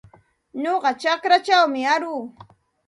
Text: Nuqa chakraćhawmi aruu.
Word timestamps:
Nuqa 0.61 0.89
chakraćhawmi 1.01 1.81
aruu. 1.93 2.23